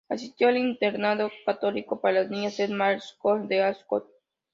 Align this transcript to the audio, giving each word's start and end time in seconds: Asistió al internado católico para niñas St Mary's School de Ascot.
Asistió 0.09 0.47
al 0.47 0.57
internado 0.57 1.29
católico 1.45 2.01
para 2.01 2.23
niñas 2.27 2.53
St 2.59 2.73
Mary's 2.75 3.03
School 3.03 3.47
de 3.47 3.61
Ascot. 3.61 4.09